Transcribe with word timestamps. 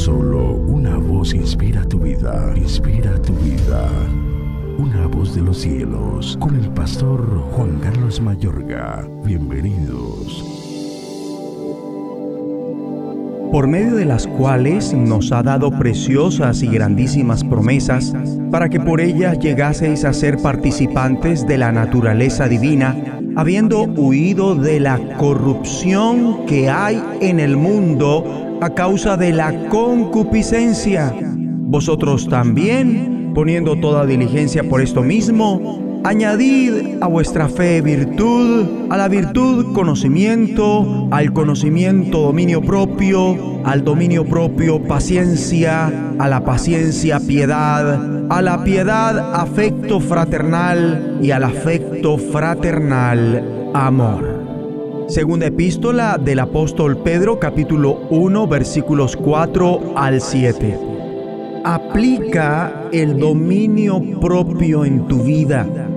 Solo 0.00 0.54
una 0.54 0.96
voz 0.96 1.34
inspira 1.34 1.84
tu 1.84 1.98
vida, 1.98 2.54
inspira 2.56 3.20
tu 3.20 3.34
vida. 3.34 3.86
Una 4.78 5.06
voz 5.06 5.34
de 5.34 5.42
los 5.42 5.58
cielos, 5.58 6.38
con 6.40 6.56
el 6.56 6.70
pastor 6.70 7.20
Juan 7.52 7.78
Carlos 7.80 8.18
Mayorga. 8.18 9.06
Bienvenidos. 9.26 10.42
Por 13.52 13.66
medio 13.66 13.94
de 13.96 14.06
las 14.06 14.26
cuales 14.26 14.94
nos 14.94 15.32
ha 15.32 15.42
dado 15.42 15.70
preciosas 15.70 16.62
y 16.62 16.68
grandísimas 16.68 17.44
promesas, 17.44 18.14
para 18.50 18.70
que 18.70 18.80
por 18.80 19.02
ellas 19.02 19.38
llegaseis 19.38 20.06
a 20.06 20.14
ser 20.14 20.38
participantes 20.38 21.46
de 21.46 21.58
la 21.58 21.72
naturaleza 21.72 22.48
divina, 22.48 23.19
habiendo 23.40 23.84
huido 23.84 24.54
de 24.54 24.80
la 24.80 24.98
corrupción 25.16 26.44
que 26.44 26.68
hay 26.68 27.02
en 27.22 27.40
el 27.40 27.56
mundo 27.56 28.58
a 28.60 28.68
causa 28.74 29.16
de 29.16 29.32
la 29.32 29.66
concupiscencia. 29.70 31.14
Vosotros 31.22 32.28
también, 32.28 33.32
poniendo 33.34 33.80
toda 33.80 34.04
diligencia 34.04 34.62
por 34.68 34.82
esto 34.82 35.02
mismo, 35.02 35.89
añadid 36.04 37.02
a 37.02 37.06
vuestra 37.06 37.48
fe 37.48 37.80
virtud, 37.80 38.66
a 38.90 38.96
la 38.96 39.08
virtud 39.08 39.72
conocimiento, 39.72 41.08
al 41.10 41.32
conocimiento 41.32 42.20
dominio 42.22 42.62
propio, 42.62 43.60
al 43.64 43.84
dominio 43.84 44.24
propio 44.24 44.82
paciencia, 44.82 46.14
a 46.18 46.28
la 46.28 46.44
paciencia 46.44 47.20
piedad, 47.20 48.26
a 48.30 48.42
la 48.42 48.64
piedad 48.64 49.34
afecto 49.34 50.00
fraternal 50.00 51.18
y 51.22 51.30
al 51.30 51.44
afecto 51.44 52.16
fraternal 52.16 53.70
amor. 53.74 54.40
Segunda 55.08 55.46
epístola 55.46 56.18
del 56.18 56.38
apóstol 56.38 57.02
Pedro 57.02 57.40
capítulo 57.40 58.06
1 58.10 58.46
versículos 58.46 59.16
4 59.16 59.94
al 59.96 60.20
7. 60.20 60.78
Aplica 61.64 62.88
el 62.92 63.18
dominio 63.18 64.00
propio 64.20 64.84
en 64.84 65.06
tu 65.08 65.24
vida. 65.24 65.89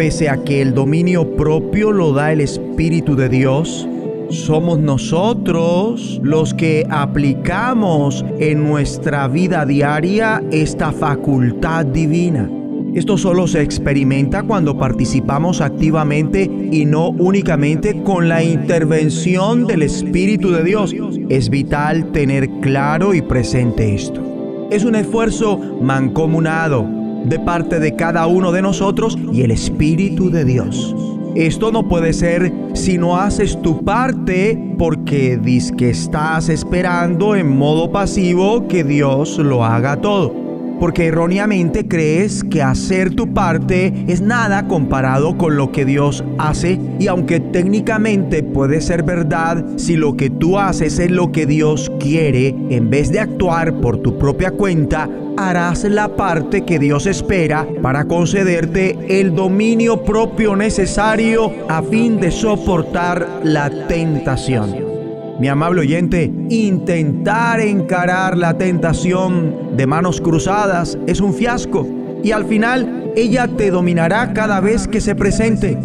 Pese 0.00 0.30
a 0.30 0.42
que 0.42 0.62
el 0.62 0.72
dominio 0.72 1.36
propio 1.36 1.92
lo 1.92 2.14
da 2.14 2.32
el 2.32 2.40
Espíritu 2.40 3.16
de 3.16 3.28
Dios, 3.28 3.86
somos 4.30 4.78
nosotros 4.78 6.18
los 6.22 6.54
que 6.54 6.86
aplicamos 6.88 8.24
en 8.38 8.64
nuestra 8.66 9.28
vida 9.28 9.66
diaria 9.66 10.42
esta 10.52 10.90
facultad 10.90 11.84
divina. 11.84 12.50
Esto 12.94 13.18
solo 13.18 13.46
se 13.46 13.60
experimenta 13.60 14.42
cuando 14.42 14.78
participamos 14.78 15.60
activamente 15.60 16.50
y 16.72 16.86
no 16.86 17.10
únicamente 17.10 18.02
con 18.02 18.26
la 18.26 18.42
intervención 18.42 19.66
del 19.66 19.82
Espíritu 19.82 20.50
de 20.50 20.64
Dios. 20.64 20.94
Es 21.28 21.50
vital 21.50 22.10
tener 22.12 22.48
claro 22.62 23.12
y 23.12 23.20
presente 23.20 23.94
esto. 23.94 24.22
Es 24.70 24.82
un 24.86 24.94
esfuerzo 24.94 25.58
mancomunado 25.82 26.99
de 27.24 27.38
parte 27.38 27.80
de 27.80 27.96
cada 27.96 28.26
uno 28.26 28.52
de 28.52 28.62
nosotros 28.62 29.18
y 29.32 29.42
el 29.42 29.50
Espíritu 29.50 30.30
de 30.30 30.44
Dios. 30.44 30.94
Esto 31.36 31.70
no 31.70 31.86
puede 31.86 32.12
ser 32.12 32.52
si 32.74 32.98
no 32.98 33.16
haces 33.16 33.60
tu 33.62 33.84
parte 33.84 34.74
porque 34.78 35.36
dices 35.36 35.72
que 35.76 35.90
estás 35.90 36.48
esperando 36.48 37.36
en 37.36 37.56
modo 37.56 37.92
pasivo 37.92 38.66
que 38.66 38.82
Dios 38.82 39.38
lo 39.38 39.64
haga 39.64 40.00
todo 40.00 40.49
porque 40.80 41.08
erróneamente 41.08 41.86
crees 41.86 42.42
que 42.42 42.62
hacer 42.62 43.14
tu 43.14 43.32
parte 43.34 44.06
es 44.08 44.22
nada 44.22 44.66
comparado 44.66 45.36
con 45.36 45.56
lo 45.56 45.70
que 45.70 45.84
Dios 45.84 46.24
hace. 46.38 46.80
Y 46.98 47.06
aunque 47.06 47.38
técnicamente 47.38 48.42
puede 48.42 48.80
ser 48.80 49.02
verdad, 49.02 49.64
si 49.76 49.96
lo 49.96 50.16
que 50.16 50.30
tú 50.30 50.58
haces 50.58 50.98
es 50.98 51.10
lo 51.10 51.30
que 51.30 51.46
Dios 51.46 51.92
quiere, 52.00 52.48
en 52.70 52.88
vez 52.90 53.12
de 53.12 53.20
actuar 53.20 53.74
por 53.80 53.98
tu 53.98 54.18
propia 54.18 54.50
cuenta, 54.50 55.08
harás 55.36 55.84
la 55.84 56.16
parte 56.16 56.62
que 56.64 56.78
Dios 56.78 57.06
espera 57.06 57.66
para 57.82 58.06
concederte 58.06 58.98
el 59.20 59.34
dominio 59.34 60.02
propio 60.02 60.56
necesario 60.56 61.52
a 61.68 61.82
fin 61.82 62.18
de 62.18 62.30
soportar 62.30 63.40
la 63.44 63.70
tentación 63.86 64.89
mi 65.40 65.48
amable 65.48 65.80
oyente, 65.80 66.30
intentar 66.50 67.60
encarar 67.60 68.36
la 68.36 68.58
tentación 68.58 69.74
de 69.74 69.86
manos 69.86 70.20
cruzadas 70.20 70.98
es 71.06 71.22
un 71.22 71.32
fiasco 71.32 71.88
y 72.22 72.32
al 72.32 72.44
final 72.44 73.10
ella 73.16 73.48
te 73.48 73.70
dominará 73.70 74.34
cada 74.34 74.60
vez 74.60 74.86
que 74.86 75.00
se 75.00 75.14
presente. 75.14 75.78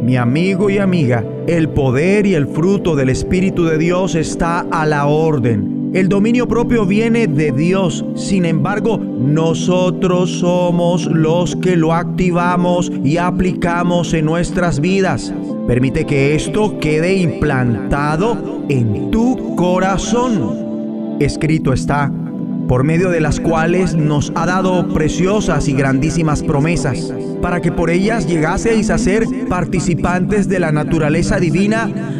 Mi 0.00 0.16
amigo 0.16 0.70
y 0.70 0.78
amiga, 0.78 1.24
el 1.48 1.70
poder 1.70 2.24
y 2.24 2.36
el 2.36 2.46
fruto 2.46 2.94
del 2.94 3.08
Espíritu 3.08 3.64
de 3.64 3.78
Dios 3.78 4.14
está 4.14 4.60
a 4.70 4.86
la 4.86 5.06
orden. 5.06 5.69
El 5.92 6.08
dominio 6.08 6.46
propio 6.46 6.86
viene 6.86 7.26
de 7.26 7.50
Dios, 7.50 8.04
sin 8.14 8.44
embargo, 8.44 8.96
nosotros 8.96 10.30
somos 10.38 11.06
los 11.06 11.56
que 11.56 11.76
lo 11.76 11.92
activamos 11.92 12.92
y 13.02 13.16
aplicamos 13.16 14.14
en 14.14 14.26
nuestras 14.26 14.78
vidas. 14.78 15.34
Permite 15.66 16.06
que 16.06 16.36
esto 16.36 16.78
quede 16.78 17.14
implantado 17.14 18.64
en 18.68 19.10
tu 19.10 19.56
corazón. 19.56 21.16
Escrito 21.18 21.72
está, 21.72 22.12
por 22.68 22.84
medio 22.84 23.10
de 23.10 23.20
las 23.20 23.40
cuales 23.40 23.96
nos 23.96 24.30
ha 24.36 24.46
dado 24.46 24.94
preciosas 24.94 25.66
y 25.66 25.72
grandísimas 25.72 26.44
promesas, 26.44 27.12
para 27.42 27.60
que 27.60 27.72
por 27.72 27.90
ellas 27.90 28.28
llegaseis 28.28 28.90
a 28.90 28.98
ser 28.98 29.26
participantes 29.48 30.48
de 30.48 30.60
la 30.60 30.70
naturaleza 30.70 31.40
divina, 31.40 32.19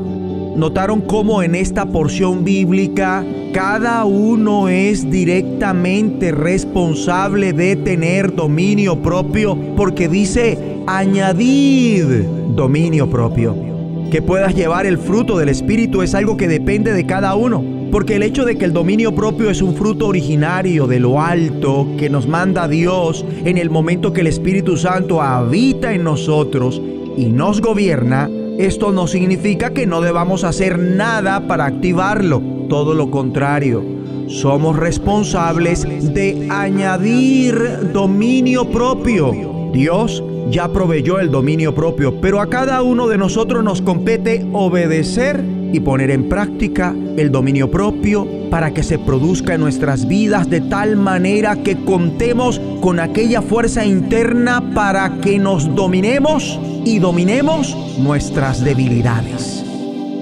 ¿Notaron 0.55 1.01
cómo 1.01 1.43
en 1.43 1.55
esta 1.55 1.85
porción 1.85 2.43
bíblica 2.43 3.23
cada 3.53 4.05
uno 4.05 4.69
es 4.69 5.09
directamente 5.09 6.31
responsable 6.31 7.53
de 7.53 7.75
tener 7.77 8.35
dominio 8.35 9.01
propio? 9.01 9.57
Porque 9.75 10.07
dice 10.07 10.57
añadir 10.87 12.25
dominio 12.55 13.09
propio 13.09 13.71
que 14.11 14.21
puedas 14.21 14.53
llevar 14.53 14.85
el 14.85 14.97
fruto 14.97 15.37
del 15.37 15.47
Espíritu 15.47 16.01
es 16.01 16.13
algo 16.13 16.35
que 16.35 16.49
depende 16.49 16.91
de 16.91 17.05
cada 17.05 17.33
uno. 17.35 17.63
Porque 17.91 18.17
el 18.17 18.23
hecho 18.23 18.43
de 18.43 18.57
que 18.57 18.65
el 18.65 18.73
dominio 18.73 19.15
propio 19.15 19.49
es 19.49 19.61
un 19.61 19.73
fruto 19.73 20.07
originario 20.07 20.85
de 20.85 20.99
lo 20.99 21.21
alto 21.21 21.87
que 21.97 22.09
nos 22.09 22.27
manda 22.27 22.67
Dios 22.67 23.25
en 23.45 23.57
el 23.57 23.69
momento 23.69 24.11
que 24.11 24.21
el 24.21 24.27
Espíritu 24.27 24.75
Santo 24.75 25.21
habita 25.21 25.93
en 25.93 26.03
nosotros 26.03 26.81
y 27.17 27.25
nos 27.25 27.61
gobierna, 27.61 28.29
esto 28.57 28.91
no 28.91 29.07
significa 29.07 29.71
que 29.71 29.87
no 29.87 30.01
debamos 30.01 30.43
hacer 30.43 30.77
nada 30.77 31.47
para 31.47 31.65
activarlo. 31.65 32.41
Todo 32.69 32.93
lo 32.93 33.11
contrario, 33.11 33.83
somos 34.27 34.77
responsables 34.77 36.13
de 36.13 36.47
añadir 36.49 37.91
dominio 37.91 38.69
propio. 38.69 39.31
Dios 39.73 40.23
ya 40.49 40.71
proveyó 40.71 41.19
el 41.19 41.31
dominio 41.31 41.73
propio, 41.73 42.19
pero 42.19 42.41
a 42.41 42.49
cada 42.49 42.81
uno 42.83 43.07
de 43.07 43.17
nosotros 43.17 43.63
nos 43.63 43.81
compete 43.81 44.45
obedecer 44.53 45.43
y 45.71 45.79
poner 45.79 46.11
en 46.11 46.29
práctica 46.29 46.95
el 47.17 47.31
dominio 47.31 47.71
propio 47.71 48.27
para 48.49 48.71
que 48.71 48.83
se 48.83 48.99
produzca 48.99 49.55
en 49.55 49.61
nuestras 49.61 50.07
vidas 50.07 50.49
de 50.49 50.61
tal 50.61 50.97
manera 50.97 51.57
que 51.63 51.77
contemos 51.83 52.59
con 52.81 52.99
aquella 52.99 53.41
fuerza 53.41 53.85
interna 53.85 54.73
para 54.73 55.21
que 55.21 55.39
nos 55.39 55.73
dominemos 55.75 56.59
y 56.85 56.99
dominemos 56.99 57.77
nuestras 57.99 58.63
debilidades. 58.63 59.63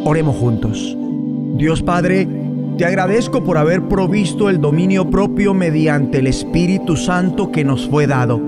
Oremos 0.03 0.35
juntos. 0.35 0.95
Dios 1.55 1.81
Padre, 1.81 2.27
te 2.77 2.85
agradezco 2.85 3.43
por 3.43 3.57
haber 3.57 3.87
provisto 3.87 4.49
el 4.49 4.61
dominio 4.61 5.09
propio 5.09 5.53
mediante 5.53 6.19
el 6.19 6.27
Espíritu 6.27 6.95
Santo 6.95 7.51
que 7.51 7.65
nos 7.65 7.89
fue 7.89 8.07
dado. 8.07 8.39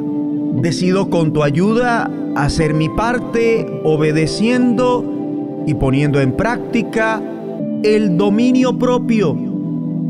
Decido 0.61 1.09
con 1.09 1.33
tu 1.33 1.43
ayuda 1.43 2.09
hacer 2.35 2.73
mi 2.73 2.87
parte 2.89 3.67
obedeciendo 3.83 5.20
y 5.65 5.73
poniendo 5.73 6.19
en 6.19 6.33
práctica 6.33 7.21
el 7.83 8.17
dominio 8.17 8.77
propio 8.77 9.37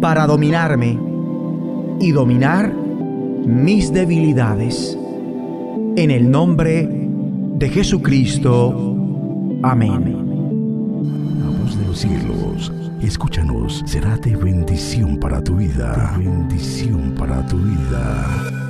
para 0.01 0.25
dominarme 0.27 0.97
y 1.99 2.11
dominar 2.11 2.73
mis 2.73 3.93
debilidades. 3.93 4.97
En 5.95 6.11
el 6.11 6.29
nombre 6.31 6.87
de 7.55 7.69
Jesucristo. 7.69 8.95
Amén. 9.63 10.15
La 11.39 11.59
voz 11.59 11.77
de 11.77 11.85
los 11.85 11.99
cielos 11.99 12.71
Escúchanos, 13.01 13.81
será 13.87 14.15
de 14.17 14.35
bendición 14.35 15.17
para 15.17 15.43
tu 15.43 15.55
vida. 15.55 16.13
bendición 16.19 17.15
para 17.17 17.43
tu 17.47 17.57
vida. 17.57 18.60